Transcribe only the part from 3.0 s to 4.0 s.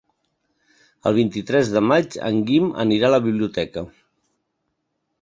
a la biblioteca.